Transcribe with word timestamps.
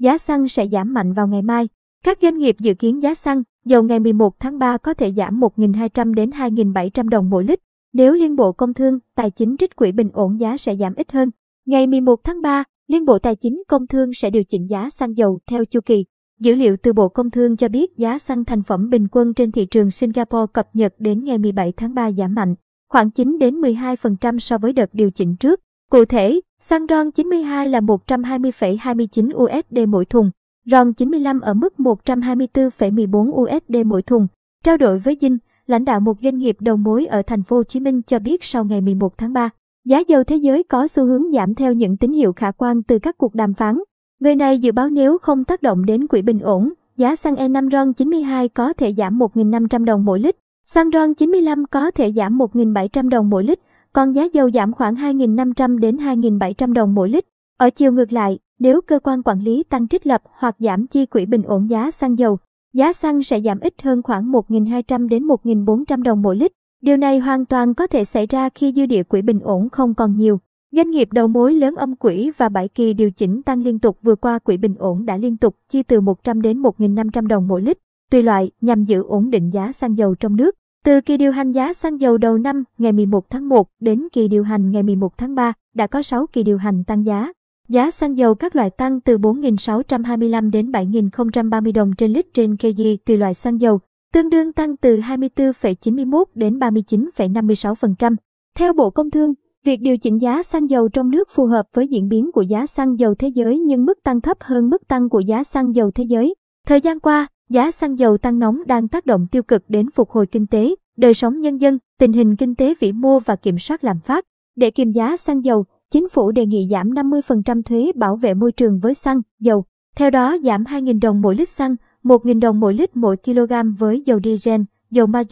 giá 0.00 0.18
xăng 0.18 0.48
sẽ 0.48 0.66
giảm 0.72 0.94
mạnh 0.94 1.12
vào 1.12 1.28
ngày 1.28 1.42
mai. 1.42 1.68
Các 2.04 2.18
doanh 2.22 2.38
nghiệp 2.38 2.56
dự 2.58 2.74
kiến 2.74 3.02
giá 3.02 3.14
xăng, 3.14 3.42
dầu 3.64 3.82
ngày 3.82 4.00
11 4.00 4.40
tháng 4.40 4.58
3 4.58 4.76
có 4.76 4.94
thể 4.94 5.12
giảm 5.12 5.40
1.200 5.40 6.14
đến 6.14 6.30
2.700 6.30 7.08
đồng 7.08 7.30
mỗi 7.30 7.44
lít. 7.44 7.60
Nếu 7.92 8.12
Liên 8.12 8.36
Bộ 8.36 8.52
Công 8.52 8.74
Thương, 8.74 8.98
Tài 9.16 9.30
chính 9.30 9.56
trích 9.56 9.76
quỹ 9.76 9.92
bình 9.92 10.10
ổn 10.12 10.40
giá 10.40 10.56
sẽ 10.56 10.76
giảm 10.76 10.94
ít 10.94 11.12
hơn. 11.12 11.30
Ngày 11.66 11.86
11 11.86 12.20
tháng 12.24 12.42
3, 12.42 12.64
Liên 12.88 13.04
Bộ 13.04 13.18
Tài 13.18 13.36
chính 13.36 13.62
Công 13.68 13.86
Thương 13.86 14.10
sẽ 14.14 14.30
điều 14.30 14.44
chỉnh 14.44 14.66
giá 14.70 14.90
xăng 14.90 15.16
dầu 15.16 15.38
theo 15.50 15.64
chu 15.64 15.80
kỳ. 15.80 16.04
Dữ 16.40 16.54
liệu 16.54 16.76
từ 16.82 16.92
Bộ 16.92 17.08
Công 17.08 17.30
Thương 17.30 17.56
cho 17.56 17.68
biết 17.68 17.96
giá 17.96 18.18
xăng 18.18 18.44
thành 18.44 18.62
phẩm 18.62 18.90
bình 18.90 19.08
quân 19.12 19.34
trên 19.34 19.52
thị 19.52 19.66
trường 19.66 19.90
Singapore 19.90 20.46
cập 20.52 20.68
nhật 20.74 20.94
đến 20.98 21.24
ngày 21.24 21.38
17 21.38 21.72
tháng 21.76 21.94
3 21.94 22.12
giảm 22.12 22.34
mạnh, 22.34 22.54
khoảng 22.88 23.10
9 23.10 23.38
đến 23.38 23.60
12% 23.60 24.38
so 24.38 24.58
với 24.58 24.72
đợt 24.72 24.94
điều 24.94 25.10
chỉnh 25.10 25.36
trước. 25.36 25.60
Cụ 25.90 26.04
thể, 26.04 26.40
xăng 26.60 26.86
RON 26.88 27.10
92 27.10 27.68
là 27.68 27.80
120,29 27.80 29.30
USD 29.34 29.88
mỗi 29.88 30.04
thùng, 30.04 30.30
RON 30.66 30.92
95 30.92 31.40
ở 31.40 31.54
mức 31.54 31.74
124,14 31.78 33.30
USD 33.30 33.86
mỗi 33.86 34.02
thùng. 34.02 34.26
Trao 34.64 34.76
đổi 34.76 34.98
với 34.98 35.16
Dinh, 35.20 35.38
lãnh 35.66 35.84
đạo 35.84 36.00
một 36.00 36.16
doanh 36.22 36.38
nghiệp 36.38 36.56
đầu 36.60 36.76
mối 36.76 37.06
ở 37.06 37.22
thành 37.22 37.42
phố 37.42 37.56
Hồ 37.56 37.62
Chí 37.62 37.80
Minh 37.80 38.02
cho 38.02 38.18
biết 38.18 38.44
sau 38.44 38.64
ngày 38.64 38.80
11 38.80 39.18
tháng 39.18 39.32
3, 39.32 39.50
giá 39.84 39.98
dầu 40.08 40.24
thế 40.24 40.36
giới 40.36 40.62
có 40.62 40.86
xu 40.86 41.04
hướng 41.04 41.32
giảm 41.32 41.54
theo 41.54 41.72
những 41.72 41.96
tín 41.96 42.12
hiệu 42.12 42.32
khả 42.32 42.50
quan 42.50 42.82
từ 42.82 42.98
các 42.98 43.18
cuộc 43.18 43.34
đàm 43.34 43.54
phán. 43.54 43.78
Người 44.20 44.36
này 44.36 44.58
dự 44.58 44.72
báo 44.72 44.88
nếu 44.88 45.18
không 45.18 45.44
tác 45.44 45.62
động 45.62 45.84
đến 45.84 46.06
quỹ 46.06 46.22
bình 46.22 46.40
ổn, 46.40 46.72
giá 46.96 47.16
xăng 47.16 47.34
E5 47.34 47.70
RON 47.70 47.92
92 47.92 48.48
có 48.48 48.72
thể 48.72 48.94
giảm 48.96 49.18
1.500 49.18 49.84
đồng 49.84 50.04
mỗi 50.04 50.20
lít, 50.20 50.36
xăng 50.66 50.90
RON 50.90 51.14
95 51.14 51.66
có 51.66 51.90
thể 51.90 52.12
giảm 52.12 52.38
1.700 52.38 53.08
đồng 53.08 53.30
mỗi 53.30 53.44
lít, 53.44 53.58
còn 53.92 54.12
giá 54.12 54.24
dầu 54.32 54.50
giảm 54.50 54.72
khoảng 54.72 54.94
2.500 54.94 55.78
đến 55.78 55.96
2.700 55.96 56.72
đồng 56.72 56.94
mỗi 56.94 57.08
lít. 57.08 57.24
Ở 57.58 57.70
chiều 57.70 57.92
ngược 57.92 58.12
lại, 58.12 58.38
nếu 58.58 58.80
cơ 58.80 58.98
quan 58.98 59.22
quản 59.22 59.40
lý 59.40 59.62
tăng 59.62 59.88
trích 59.88 60.06
lập 60.06 60.22
hoặc 60.38 60.56
giảm 60.58 60.86
chi 60.86 61.06
quỹ 61.06 61.26
bình 61.26 61.42
ổn 61.42 61.70
giá 61.70 61.90
xăng 61.90 62.18
dầu, 62.18 62.38
giá 62.72 62.92
xăng 62.92 63.22
sẽ 63.22 63.40
giảm 63.40 63.60
ít 63.60 63.74
hơn 63.82 64.02
khoảng 64.02 64.32
1.200 64.32 65.08
đến 65.08 65.24
1.400 65.24 66.02
đồng 66.02 66.22
mỗi 66.22 66.36
lít. 66.36 66.52
Điều 66.82 66.96
này 66.96 67.18
hoàn 67.18 67.46
toàn 67.46 67.74
có 67.74 67.86
thể 67.86 68.04
xảy 68.04 68.26
ra 68.26 68.48
khi 68.48 68.72
dư 68.76 68.86
địa 68.86 69.02
quỹ 69.02 69.22
bình 69.22 69.40
ổn 69.40 69.68
không 69.70 69.94
còn 69.94 70.16
nhiều. 70.16 70.40
Doanh 70.72 70.90
nghiệp 70.90 71.08
đầu 71.12 71.28
mối 71.28 71.54
lớn 71.54 71.74
âm 71.74 71.96
quỹ 71.96 72.30
và 72.36 72.48
bảy 72.48 72.68
kỳ 72.68 72.94
điều 72.94 73.10
chỉnh 73.10 73.42
tăng 73.42 73.62
liên 73.62 73.78
tục 73.78 73.98
vừa 74.02 74.16
qua 74.16 74.38
quỹ 74.38 74.56
bình 74.56 74.74
ổn 74.78 75.06
đã 75.06 75.16
liên 75.16 75.36
tục 75.36 75.56
chi 75.68 75.82
từ 75.82 76.00
100 76.00 76.42
đến 76.42 76.62
1.500 76.62 77.26
đồng 77.26 77.48
mỗi 77.48 77.62
lít, 77.62 77.78
tùy 78.10 78.22
loại 78.22 78.50
nhằm 78.60 78.84
giữ 78.84 79.02
ổn 79.02 79.30
định 79.30 79.50
giá 79.50 79.72
xăng 79.72 79.98
dầu 79.98 80.14
trong 80.14 80.36
nước. 80.36 80.56
Từ 80.84 81.00
kỳ 81.00 81.16
điều 81.16 81.32
hành 81.32 81.52
giá 81.52 81.72
xăng 81.72 82.00
dầu 82.00 82.18
đầu 82.18 82.38
năm 82.38 82.64
ngày 82.78 82.92
11 82.92 83.30
tháng 83.30 83.48
1 83.48 83.68
đến 83.80 84.08
kỳ 84.12 84.28
điều 84.28 84.42
hành 84.42 84.70
ngày 84.70 84.82
11 84.82 85.18
tháng 85.18 85.34
3 85.34 85.52
đã 85.74 85.86
có 85.86 86.02
6 86.02 86.26
kỳ 86.26 86.42
điều 86.42 86.58
hành 86.58 86.84
tăng 86.84 87.06
giá. 87.06 87.32
Giá 87.68 87.90
xăng 87.90 88.18
dầu 88.18 88.34
các 88.34 88.56
loại 88.56 88.70
tăng 88.70 89.00
từ 89.00 89.18
4.625 89.18 90.50
đến 90.50 90.70
7.030 90.70 91.72
đồng 91.72 91.92
trên 91.98 92.12
lít 92.12 92.26
trên 92.34 92.56
kg 92.56 92.82
tùy 93.06 93.16
loại 93.16 93.34
xăng 93.34 93.60
dầu, 93.60 93.78
tương 94.12 94.30
đương 94.30 94.52
tăng 94.52 94.76
từ 94.76 94.96
24,91 94.96 96.24
đến 96.34 96.58
39,56%. 96.58 98.16
Theo 98.56 98.72
Bộ 98.72 98.90
Công 98.90 99.10
Thương, 99.10 99.34
việc 99.64 99.80
điều 99.80 99.98
chỉnh 99.98 100.20
giá 100.20 100.42
xăng 100.42 100.70
dầu 100.70 100.88
trong 100.88 101.10
nước 101.10 101.28
phù 101.30 101.46
hợp 101.46 101.66
với 101.74 101.88
diễn 101.88 102.08
biến 102.08 102.32
của 102.32 102.42
giá 102.42 102.66
xăng 102.66 102.98
dầu 102.98 103.14
thế 103.14 103.28
giới 103.28 103.58
nhưng 103.58 103.84
mức 103.84 103.98
tăng 104.04 104.20
thấp 104.20 104.36
hơn 104.40 104.70
mức 104.70 104.88
tăng 104.88 105.08
của 105.08 105.20
giá 105.20 105.44
xăng 105.44 105.74
dầu 105.74 105.90
thế 105.90 106.04
giới. 106.04 106.34
Thời 106.66 106.80
gian 106.80 107.00
qua, 107.00 107.26
giá 107.50 107.70
xăng 107.70 107.98
dầu 107.98 108.18
tăng 108.18 108.38
nóng 108.38 108.66
đang 108.66 108.88
tác 108.88 109.06
động 109.06 109.26
tiêu 109.26 109.42
cực 109.42 109.64
đến 109.68 109.90
phục 109.90 110.10
hồi 110.10 110.26
kinh 110.26 110.46
tế, 110.46 110.74
đời 110.96 111.14
sống 111.14 111.40
nhân 111.40 111.56
dân, 111.56 111.78
tình 111.98 112.12
hình 112.12 112.36
kinh 112.36 112.54
tế 112.54 112.74
vĩ 112.80 112.92
mô 112.92 113.18
và 113.18 113.36
kiểm 113.36 113.58
soát 113.58 113.84
lạm 113.84 114.00
phát. 114.00 114.24
Để 114.56 114.70
kiềm 114.70 114.90
giá 114.90 115.16
xăng 115.16 115.44
dầu, 115.44 115.64
chính 115.90 116.08
phủ 116.08 116.30
đề 116.32 116.46
nghị 116.46 116.68
giảm 116.70 116.90
50% 116.90 117.62
thuế 117.62 117.92
bảo 117.94 118.16
vệ 118.16 118.34
môi 118.34 118.52
trường 118.52 118.78
với 118.78 118.94
xăng, 118.94 119.20
dầu. 119.40 119.64
Theo 119.96 120.10
đó 120.10 120.36
giảm 120.42 120.64
2.000 120.64 121.00
đồng 121.00 121.20
mỗi 121.20 121.34
lít 121.34 121.48
xăng, 121.48 121.76
1.000 122.04 122.40
đồng 122.40 122.60
mỗi 122.60 122.74
lít 122.74 122.96
mỗi 122.96 123.16
kg 123.16 123.52
với 123.78 124.02
dầu 124.06 124.20
diesel, 124.24 124.60
dầu 124.90 125.06
ma 125.06 125.22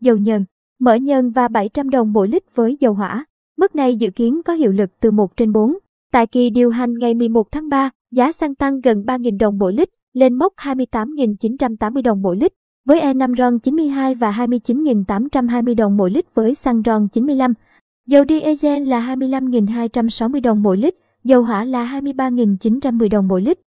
dầu 0.00 0.16
nhờn, 0.16 0.44
mỡ 0.80 0.94
nhờn 0.94 1.30
và 1.30 1.48
700 1.48 1.90
đồng 1.90 2.12
mỗi 2.12 2.28
lít 2.28 2.42
với 2.54 2.76
dầu 2.80 2.94
hỏa. 2.94 3.24
Mức 3.58 3.74
này 3.74 3.96
dự 3.96 4.10
kiến 4.10 4.42
có 4.44 4.52
hiệu 4.52 4.72
lực 4.72 4.90
từ 5.00 5.10
1 5.10 5.36
trên 5.36 5.52
4. 5.52 5.78
Tại 6.12 6.26
kỳ 6.26 6.50
điều 6.50 6.70
hành 6.70 6.94
ngày 6.98 7.14
11 7.14 7.52
tháng 7.52 7.68
3, 7.68 7.90
giá 8.10 8.32
xăng 8.32 8.54
tăng 8.54 8.80
gần 8.80 9.04
3.000 9.06 9.38
đồng 9.38 9.58
mỗi 9.58 9.72
lít, 9.72 9.88
lên 10.14 10.34
mốc 10.34 10.52
28.980 10.56 12.02
đồng 12.02 12.22
mỗi 12.22 12.36
lít, 12.36 12.52
với 12.84 13.00
E5 13.00 13.34
RON 13.34 13.58
92 13.58 14.14
và 14.14 14.30
29.820 14.30 15.74
đồng 15.74 15.96
mỗi 15.96 16.10
lít 16.10 16.34
với 16.34 16.54
xăng 16.54 16.82
RON 16.86 17.08
95. 17.08 17.52
Dầu 18.06 18.24
diesel 18.28 18.88
là 18.88 19.14
25.260 19.16 20.40
đồng 20.40 20.62
mỗi 20.62 20.76
lít, 20.76 20.94
dầu 21.24 21.42
hỏa 21.42 21.64
là 21.64 22.00
23.910 22.00 23.08
đồng 23.08 23.28
mỗi 23.28 23.42
lít. 23.42 23.58